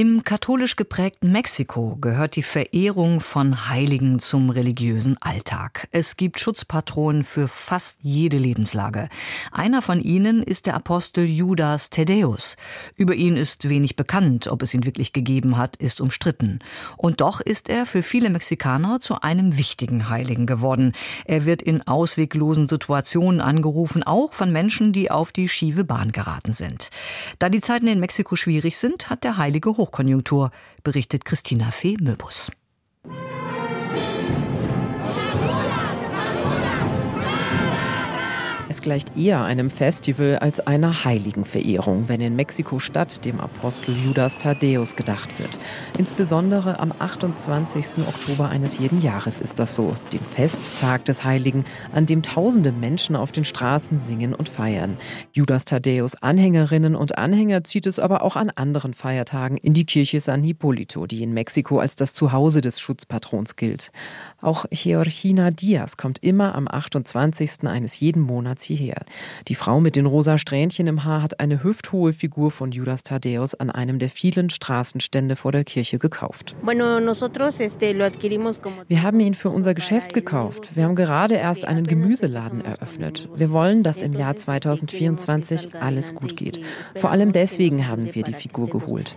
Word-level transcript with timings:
Im 0.00 0.24
katholisch 0.24 0.76
geprägten 0.76 1.30
Mexiko 1.30 1.98
gehört 2.00 2.34
die 2.34 2.42
Verehrung 2.42 3.20
von 3.20 3.68
Heiligen 3.68 4.18
zum 4.18 4.48
religiösen 4.48 5.18
Alltag. 5.20 5.88
Es 5.90 6.16
gibt 6.16 6.40
Schutzpatronen 6.40 7.22
für 7.22 7.48
fast 7.48 7.98
jede 8.00 8.38
Lebenslage. 8.38 9.10
Einer 9.52 9.82
von 9.82 10.00
ihnen 10.00 10.42
ist 10.42 10.64
der 10.64 10.72
Apostel 10.72 11.26
Judas 11.26 11.90
Thaddeus. 11.90 12.56
Über 12.96 13.14
ihn 13.14 13.36
ist 13.36 13.68
wenig 13.68 13.94
bekannt, 13.94 14.48
ob 14.48 14.62
es 14.62 14.72
ihn 14.72 14.86
wirklich 14.86 15.12
gegeben 15.12 15.58
hat, 15.58 15.76
ist 15.76 16.00
umstritten. 16.00 16.60
Und 16.96 17.20
doch 17.20 17.42
ist 17.42 17.68
er 17.68 17.84
für 17.84 18.02
viele 18.02 18.30
Mexikaner 18.30 19.00
zu 19.00 19.20
einem 19.20 19.58
wichtigen 19.58 20.08
Heiligen 20.08 20.46
geworden. 20.46 20.94
Er 21.26 21.44
wird 21.44 21.60
in 21.60 21.86
ausweglosen 21.86 22.68
Situationen 22.68 23.42
angerufen, 23.42 24.02
auch 24.02 24.32
von 24.32 24.50
Menschen, 24.50 24.94
die 24.94 25.10
auf 25.10 25.30
die 25.30 25.50
schiefe 25.50 25.84
Bahn 25.84 26.10
geraten 26.10 26.54
sind. 26.54 26.88
Da 27.38 27.50
die 27.50 27.60
Zeiten 27.60 27.86
in 27.86 28.00
Mexiko 28.00 28.34
schwierig 28.34 28.78
sind, 28.78 29.10
hat 29.10 29.24
der 29.24 29.36
Heilige 29.36 29.68
Hochkonjunktur, 29.90 30.50
berichtet 30.84 31.24
Christina 31.24 31.70
Fee 31.72 31.96
Möbus. 32.00 32.50
Gleicht 38.82 39.14
eher 39.16 39.42
einem 39.44 39.68
Festival 39.68 40.38
als 40.38 40.66
einer 40.66 41.04
Heiligenverehrung, 41.04 42.08
wenn 42.08 42.22
in 42.22 42.34
Mexiko-Stadt 42.34 43.24
dem 43.26 43.38
Apostel 43.38 43.94
Judas 43.94 44.38
Thaddäus 44.38 44.96
gedacht 44.96 45.38
wird. 45.38 45.58
Insbesondere 45.98 46.80
am 46.80 46.92
28. 46.98 48.06
Oktober 48.08 48.48
eines 48.48 48.78
jeden 48.78 49.02
Jahres 49.02 49.40
ist 49.40 49.58
das 49.58 49.74
so, 49.74 49.96
dem 50.14 50.20
Festtag 50.20 51.04
des 51.04 51.24
Heiligen, 51.24 51.66
an 51.92 52.06
dem 52.06 52.22
tausende 52.22 52.72
Menschen 52.72 53.16
auf 53.16 53.32
den 53.32 53.44
Straßen 53.44 53.98
singen 53.98 54.34
und 54.34 54.48
feiern. 54.48 54.96
Judas 55.32 55.66
Thaddäus 55.66 56.14
Anhängerinnen 56.22 56.96
und 56.96 57.18
Anhänger 57.18 57.64
zieht 57.64 57.86
es 57.86 57.98
aber 57.98 58.22
auch 58.22 58.36
an 58.36 58.48
anderen 58.48 58.94
Feiertagen 58.94 59.58
in 59.58 59.74
die 59.74 59.84
Kirche 59.84 60.20
San 60.20 60.42
Hipólito, 60.42 61.06
die 61.06 61.22
in 61.22 61.34
Mexiko 61.34 61.80
als 61.80 61.96
das 61.96 62.14
Zuhause 62.14 62.62
des 62.62 62.80
Schutzpatrons 62.80 63.56
gilt. 63.56 63.92
Auch 64.40 64.64
Georgina 64.70 65.50
Diaz 65.50 65.98
kommt 65.98 66.22
immer 66.22 66.54
am 66.54 66.66
28. 66.66 67.64
eines 67.64 68.00
jeden 68.00 68.22
Monats 68.22 68.69
Hierher. 68.70 69.04
Die 69.48 69.56
Frau 69.56 69.80
mit 69.80 69.96
den 69.96 70.06
rosa 70.06 70.38
Strähnchen 70.38 70.86
im 70.86 71.02
Haar 71.04 71.22
hat 71.22 71.40
eine 71.40 71.64
hüfthohe 71.64 72.12
Figur 72.12 72.52
von 72.52 72.70
Judas 72.70 73.02
Thaddäus 73.02 73.54
an 73.54 73.70
einem 73.70 73.98
der 73.98 74.10
vielen 74.10 74.48
Straßenstände 74.48 75.34
vor 75.34 75.50
der 75.50 75.64
Kirche 75.64 75.98
gekauft. 75.98 76.54
Wir 78.88 79.02
haben 79.02 79.20
ihn 79.20 79.34
für 79.34 79.50
unser 79.50 79.74
Geschäft 79.74 80.14
gekauft. 80.14 80.76
Wir 80.76 80.84
haben 80.84 80.94
gerade 80.94 81.34
erst 81.34 81.64
einen 81.64 81.86
Gemüseladen 81.86 82.64
eröffnet. 82.64 83.28
Wir 83.34 83.50
wollen, 83.50 83.82
dass 83.82 84.02
im 84.02 84.12
Jahr 84.12 84.36
2024 84.36 85.74
alles 85.80 86.14
gut 86.14 86.36
geht. 86.36 86.60
Vor 86.94 87.10
allem 87.10 87.32
deswegen 87.32 87.88
haben 87.88 88.14
wir 88.14 88.22
die 88.22 88.34
Figur 88.34 88.68
geholt. 88.68 89.16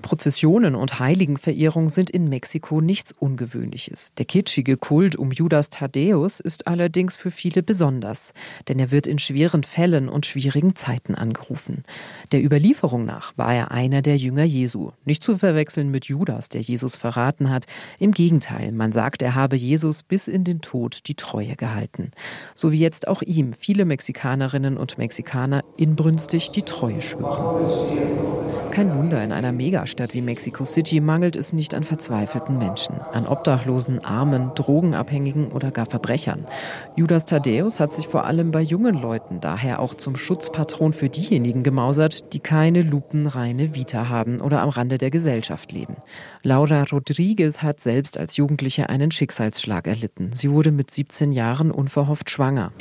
Prozessionen 0.00 0.74
und 0.74 0.98
Heiligenverehrung 0.98 1.88
sind 1.88 2.10
in 2.10 2.28
Mexiko 2.28 2.80
nichts 2.80 3.12
Ungewöhnliches. 3.12 4.12
Der 4.18 4.24
kitschige 4.24 4.76
Kult 4.76 5.16
um 5.16 5.30
Judas 5.30 5.70
Thaddäus 5.70 6.40
ist 6.40 6.66
allerdings 6.66 7.16
für 7.16 7.30
viele 7.30 7.62
besonders, 7.62 8.32
denn 8.68 8.78
er 8.78 8.90
wird 8.90 9.06
in 9.06 9.18
schweren 9.18 9.62
Fällen 9.62 10.08
und 10.08 10.26
schwierigen 10.26 10.74
Zeiten 10.74 11.14
angerufen. 11.14 11.84
Der 12.32 12.44
Überlieferung 12.44 13.04
nach 13.04 13.32
war 13.36 13.54
er 13.54 13.70
einer 13.70 14.02
der 14.02 14.16
Jünger 14.16 14.44
Jesu, 14.44 14.92
nicht 15.04 15.22
zu 15.22 15.38
verwechseln 15.38 15.90
mit 15.90 16.06
Judas, 16.06 16.48
der 16.48 16.60
Jesus 16.60 16.96
verraten 16.96 17.50
hat. 17.50 17.66
Im 17.98 18.12
Gegenteil, 18.12 18.72
man 18.72 18.92
sagt, 18.92 19.22
er 19.22 19.34
habe 19.34 19.56
Jesus 19.56 20.02
bis 20.02 20.28
in 20.28 20.44
den 20.44 20.60
Tod 20.60 21.06
die 21.06 21.14
Treue 21.14 21.56
gehalten. 21.56 22.10
So 22.54 22.72
wie 22.72 22.78
jetzt 22.78 23.08
auch 23.08 23.22
ihm 23.22 23.52
viele 23.52 23.84
Mexikanerinnen 23.84 24.76
und 24.76 24.98
Mexikaner 24.98 25.62
inbrünstig 25.76 26.50
die 26.50 26.62
Treue 26.62 27.00
schwören. 27.00 28.49
Kein 28.70 28.94
Wunder, 28.94 29.22
in 29.24 29.32
einer 29.32 29.50
Megastadt 29.50 30.14
wie 30.14 30.20
Mexico 30.20 30.64
City 30.64 31.00
mangelt 31.00 31.34
es 31.34 31.52
nicht 31.52 31.74
an 31.74 31.82
verzweifelten 31.82 32.56
Menschen, 32.56 32.94
an 33.12 33.26
Obdachlosen, 33.26 34.04
Armen, 34.04 34.52
Drogenabhängigen 34.54 35.50
oder 35.50 35.72
gar 35.72 35.86
Verbrechern. 35.86 36.46
Judas 36.94 37.24
Thaddäus 37.24 37.80
hat 37.80 37.92
sich 37.92 38.06
vor 38.06 38.24
allem 38.24 38.52
bei 38.52 38.60
jungen 38.60 38.94
Leuten 38.94 39.40
daher 39.40 39.80
auch 39.80 39.94
zum 39.94 40.16
Schutzpatron 40.16 40.92
für 40.92 41.08
diejenigen 41.08 41.62
gemausert, 41.64 42.32
die 42.32 42.38
keine 42.38 42.82
lupenreine 42.82 43.74
Vita 43.74 44.08
haben 44.08 44.40
oder 44.40 44.62
am 44.62 44.68
Rande 44.68 44.98
der 44.98 45.10
Gesellschaft 45.10 45.72
leben. 45.72 45.96
Laura 46.42 46.84
Rodriguez 46.84 47.62
hat 47.62 47.80
selbst 47.80 48.18
als 48.18 48.36
Jugendliche 48.36 48.88
einen 48.88 49.10
Schicksalsschlag 49.10 49.88
erlitten. 49.88 50.30
Sie 50.32 50.50
wurde 50.50 50.70
mit 50.70 50.90
17 50.90 51.32
Jahren 51.32 51.72
unverhofft 51.72 52.30
schwanger. 52.30 52.72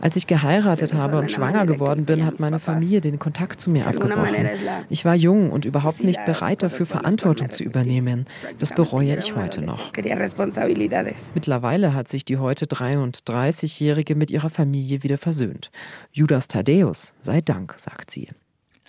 Als 0.00 0.16
ich 0.16 0.26
geheiratet 0.26 0.94
habe 0.94 1.18
und 1.18 1.30
schwanger 1.30 1.66
geworden 1.66 2.06
bin, 2.06 2.24
hat 2.24 2.40
meine 2.40 2.58
Familie 2.58 3.00
den 3.00 3.18
Kontakt 3.18 3.60
zu 3.60 3.70
mir 3.70 3.86
abgebrochen. 3.86 4.34
Ich 4.88 5.04
war 5.04 5.14
jung 5.14 5.50
und 5.50 5.64
überhaupt 5.64 6.02
nicht 6.02 6.24
bereit 6.24 6.62
dafür, 6.62 6.86
Verantwortung 6.86 7.50
zu 7.50 7.64
übernehmen. 7.64 8.26
Das 8.58 8.74
bereue 8.74 9.16
ich 9.16 9.34
heute 9.34 9.62
noch. 9.62 9.92
Mittlerweile 11.34 11.94
hat 11.94 12.08
sich 12.08 12.24
die 12.24 12.38
heute 12.38 12.66
33-Jährige 12.66 14.14
mit 14.14 14.30
ihrer 14.30 14.50
Familie 14.50 15.02
wieder 15.02 15.18
versöhnt. 15.18 15.70
Judas 16.12 16.48
Thaddäus 16.48 17.14
sei 17.20 17.40
Dank, 17.40 17.74
sagt 17.78 18.10
sie. 18.10 18.28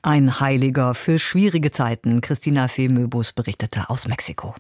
Ein 0.04 0.40
Heiliger 0.40 0.96
für 0.96 1.20
schwierige 1.20 1.72
Zeiten. 1.72 2.22
Christina 2.22 2.68
Fee 2.68 2.88
Möbus 2.88 3.34
berichtete 3.34 3.90
aus 3.90 4.08
Mexiko. 4.08 4.56